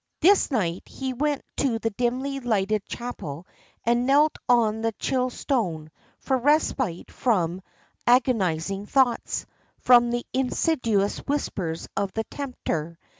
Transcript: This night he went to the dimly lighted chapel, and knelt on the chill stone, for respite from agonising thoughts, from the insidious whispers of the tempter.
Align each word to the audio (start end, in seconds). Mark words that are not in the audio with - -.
This 0.21 0.49
night 0.49 0.81
he 0.87 1.13
went 1.13 1.43
to 1.57 1.77
the 1.77 1.91
dimly 1.91 2.39
lighted 2.39 2.83
chapel, 2.87 3.45
and 3.85 4.07
knelt 4.07 4.35
on 4.49 4.81
the 4.81 4.93
chill 4.93 5.29
stone, 5.29 5.91
for 6.17 6.39
respite 6.39 7.11
from 7.11 7.61
agonising 8.07 8.87
thoughts, 8.87 9.45
from 9.77 10.09
the 10.09 10.25
insidious 10.33 11.19
whispers 11.19 11.87
of 11.95 12.11
the 12.13 12.23
tempter. 12.23 12.97